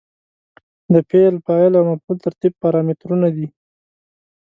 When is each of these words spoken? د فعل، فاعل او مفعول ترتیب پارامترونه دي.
د 0.93 0.95
فعل، 1.09 1.35
فاعل 1.45 1.73
او 1.79 1.83
مفعول 1.91 2.17
ترتیب 2.25 2.53
پارامترونه 2.63 3.27
دي. 3.35 3.47